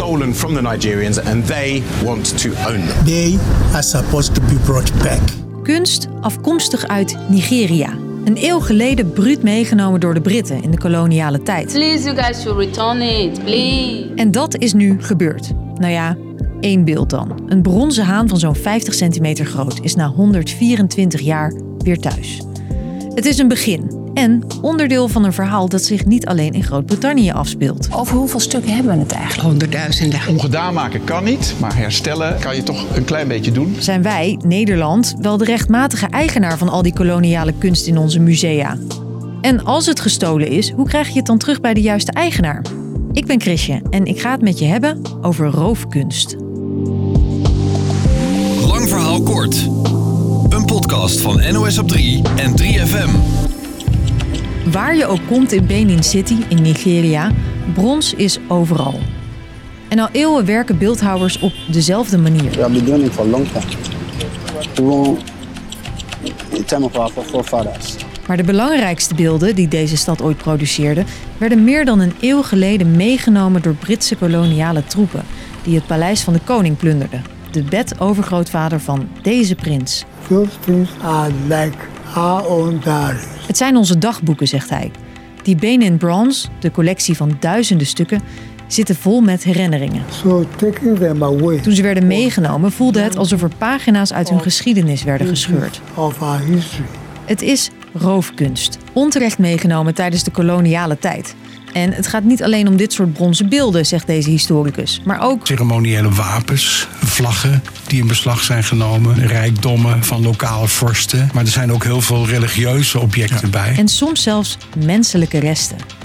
[0.00, 3.04] stolen from the Nigerians and they want to own them.
[3.04, 3.38] They
[3.72, 5.20] are supposed to be brought back.
[5.62, 7.88] Kunst afkomstig uit Nigeria.
[8.24, 11.72] Een eeuw geleden bruut meegenomen door de Britten in de koloniale tijd.
[11.72, 14.12] Please, you guys should return it, please.
[14.16, 15.50] En dat is nu gebeurd.
[15.74, 16.16] Nou ja,
[16.60, 17.42] één beeld dan.
[17.48, 22.40] Een bronzen haan van zo'n 50 centimeter groot is na 124 jaar weer thuis.
[23.14, 27.30] Het is een begin en onderdeel van een verhaal dat zich niet alleen in Groot-Brittannië
[27.30, 27.88] afspeelt.
[27.92, 29.48] Over hoeveel stukken hebben we het eigenlijk?
[29.48, 30.20] Honderdduizenden.
[30.28, 33.76] Ongedaan maken kan niet, maar herstellen kan je toch een klein beetje doen.
[33.78, 38.76] Zijn wij, Nederland, wel de rechtmatige eigenaar van al die koloniale kunst in onze musea?
[39.40, 42.64] En als het gestolen is, hoe krijg je het dan terug bij de juiste eigenaar?
[43.12, 46.36] Ik ben Chrisje en ik ga het met je hebben over roofkunst.
[48.66, 49.68] Lang verhaal kort.
[50.48, 53.48] Een podcast van NOS op 3 en 3FM.
[54.72, 57.32] Waar je ook komt in Benin City in Nigeria,
[57.74, 59.00] brons is overal.
[59.88, 62.50] En al eeuwen werken beeldhouwers op dezelfde manier.
[62.50, 65.16] We have been doing it for a long time.
[66.50, 67.94] In time of our forefathers.
[68.26, 71.04] Maar de belangrijkste beelden die deze stad ooit produceerde,
[71.38, 75.22] werden meer dan een eeuw geleden meegenomen door Britse koloniale troepen,
[75.62, 77.22] die het paleis van de koning plunderden.
[77.50, 80.04] De bed-overgrootvader van deze prins.
[80.28, 81.76] Those things are like.
[83.46, 84.90] Het zijn onze dagboeken, zegt hij.
[85.42, 88.22] Die Benin Bronze, de collectie van duizenden stukken,
[88.66, 90.02] zitten vol met herinneringen.
[91.62, 95.80] Toen ze werden meegenomen voelde het alsof er pagina's uit hun geschiedenis werden gescheurd.
[97.24, 101.34] Het is roofkunst, onterecht meegenomen tijdens de koloniale tijd.
[101.72, 105.46] En het gaat niet alleen om dit soort bronzen beelden, zegt deze historicus, maar ook
[105.46, 111.30] ceremoniële wapens, vlaggen die in beslag zijn genomen, rijkdommen van lokale vorsten.
[111.34, 113.74] Maar er zijn ook heel veel religieuze objecten bij.
[113.76, 115.99] en soms zelfs menselijke resten.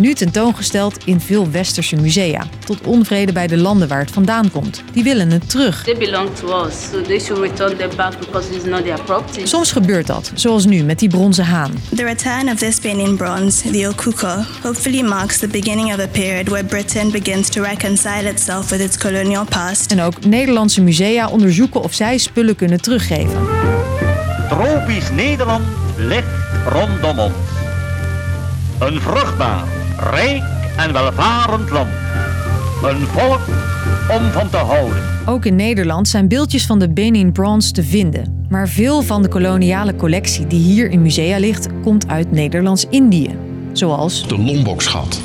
[0.00, 4.82] Nu tentoongesteld in veel westerse musea, tot onvrede bij de landen waar het vandaan komt.
[4.92, 5.82] Die willen het terug.
[5.84, 9.46] They belong to us, so they should return them back because it's not their property.
[9.46, 11.72] Soms gebeurt dat, zoals nu met die bronzen haan.
[11.94, 16.48] The return of this Benin bronze, the Okuko, hopefully marks the beginning of a period
[16.48, 19.90] where Britain begins to reconcile itself with its colonial past.
[19.90, 23.38] En ook Nederlandse musea onderzoeken of zij spullen kunnen teruggeven.
[24.48, 25.64] Tropisch Nederland
[25.96, 26.26] ligt
[26.68, 27.34] rondom ons.
[28.78, 29.64] Een vruchtbaar,
[30.10, 30.42] rijk
[30.76, 31.88] en welvarend land.
[32.82, 33.40] Een volk
[34.10, 35.02] om van te houden.
[35.26, 38.46] Ook in Nederland zijn beeldjes van de Benin Bronze te vinden.
[38.48, 43.49] Maar veel van de koloniale collectie die hier in musea ligt, komt uit Nederlands-Indië.
[43.72, 45.20] Zoals, De Lombokschat.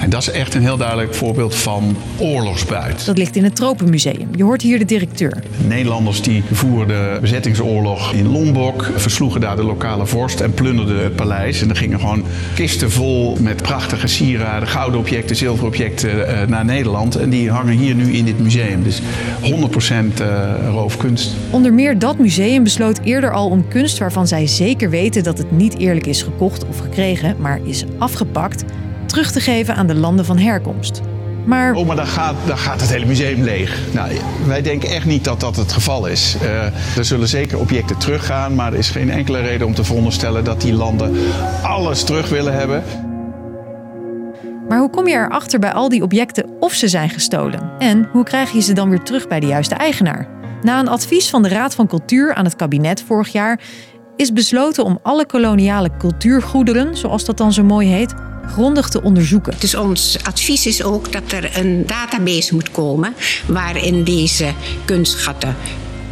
[0.00, 3.06] En dat is echt een heel duidelijk voorbeeld van oorlogsbuit.
[3.06, 4.28] dat ligt in het Tropenmuseum.
[4.36, 5.42] Je hoort hier de directeur.
[5.66, 11.16] Nederlanders die voerden de bezettingsoorlog in Lombok, versloegen daar de lokale vorst en plunderden het
[11.16, 11.62] paleis.
[11.62, 16.64] En er gingen gewoon kisten vol met prachtige sieraden, gouden objecten, zilveren objecten eh, naar
[16.64, 17.16] Nederland.
[17.16, 18.82] En die hangen hier nu in dit museum.
[18.82, 19.00] Dus
[19.42, 21.34] 100% eh, roofkunst.
[21.50, 25.50] Onder meer dat museum besloot eerder al om kunst waarvan zij zeker weten dat het
[25.50, 28.64] niet eerlijk is gekocht of gekregen, maar is afgepakt,
[29.06, 31.00] terug te geven aan de landen van herkomst.
[31.44, 33.78] Maar Oh, maar dan gaat, dan gaat het hele museum leeg.
[33.92, 34.10] Nou,
[34.46, 36.36] wij denken echt niet dat dat het geval is.
[36.42, 40.44] Eh, er zullen zeker objecten teruggaan, maar er is geen enkele reden om te veronderstellen
[40.44, 41.16] dat die landen
[41.62, 42.82] alles terug willen hebben.
[44.68, 47.70] Maar hoe kom je erachter bij al die objecten of ze zijn gestolen?
[47.78, 50.28] En hoe krijg je ze dan weer terug bij de juiste eigenaar?
[50.62, 53.60] Na een advies van de Raad van Cultuur aan het kabinet vorig jaar
[54.16, 58.14] is besloten om alle koloniale cultuurgoederen, zoals dat dan zo mooi heet,
[58.46, 59.54] grondig te onderzoeken.
[59.58, 63.14] Dus ons advies is ook dat er een database moet komen
[63.46, 64.52] waarin deze
[64.84, 65.56] kunstschatten,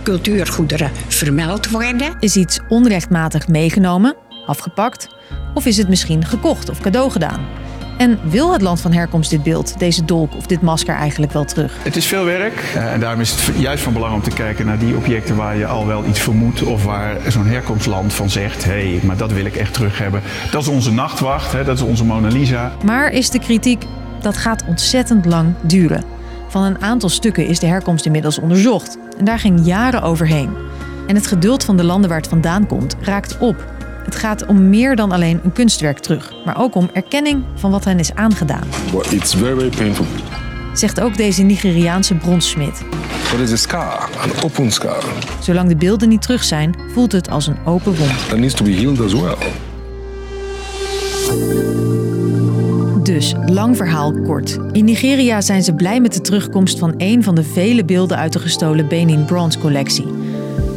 [0.02, 2.16] cultuurgoederen vermeld worden.
[2.20, 5.08] Is iets onrechtmatig meegenomen, afgepakt,
[5.54, 7.61] of is het misschien gekocht of cadeau gedaan?
[8.02, 11.44] En wil het land van herkomst dit beeld, deze dolk of dit masker eigenlijk wel
[11.44, 11.76] terug?
[11.82, 14.66] Het is veel werk eh, en daarom is het juist van belang om te kijken
[14.66, 18.64] naar die objecten waar je al wel iets vermoedt of waar zo'n herkomstland van zegt:
[18.64, 20.22] hé, hey, maar dat wil ik echt terug hebben.
[20.50, 22.72] Dat is onze nachtwacht, hè, dat is onze Mona Lisa.
[22.84, 23.84] Maar is de kritiek,
[24.20, 26.04] dat gaat ontzettend lang duren.
[26.48, 28.98] Van een aantal stukken is de herkomst inmiddels onderzocht.
[29.18, 30.50] En daar ging jaren overheen.
[31.06, 33.71] En het geduld van de landen waar het vandaan komt raakt op.
[34.12, 37.84] Het gaat om meer dan alleen een kunstwerk terug, maar ook om erkenning van wat
[37.84, 38.68] hen is aangedaan.
[38.90, 40.06] But it's very, very painful.
[40.72, 42.82] Zegt ook deze Nigeriaanse bronsmid.
[43.30, 45.04] But it's a scar, an open scar.
[45.40, 48.28] Zolang de beelden niet terug zijn, voelt het als een open wond.
[48.28, 49.36] That needs to be healed as well.
[53.02, 54.58] Dus, lang verhaal kort.
[54.72, 58.32] In Nigeria zijn ze blij met de terugkomst van een van de vele beelden uit
[58.32, 60.06] de gestolen Benin Bronze collectie.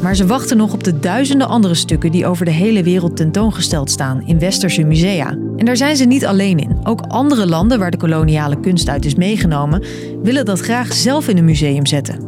[0.05, 3.91] Maar ze wachten nog op de duizenden andere stukken die over de hele wereld tentoongesteld
[3.91, 5.29] staan in westerse musea.
[5.55, 6.77] En daar zijn ze niet alleen in.
[6.83, 9.83] Ook andere landen waar de koloniale kunst uit is meegenomen,
[10.23, 12.19] willen dat graag zelf in een museum zetten.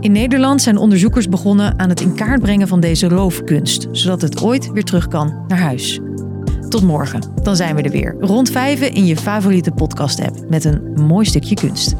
[0.00, 4.42] In Nederland zijn onderzoekers begonnen aan het in kaart brengen van deze roofkunst, zodat het
[4.42, 6.00] ooit weer terug kan naar huis.
[6.68, 8.16] Tot morgen, dan zijn we er weer.
[8.20, 11.94] Rond vijven in je favoriete podcast-app met een mooi stukje kunst.